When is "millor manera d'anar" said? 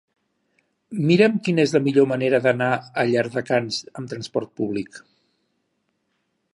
1.89-2.71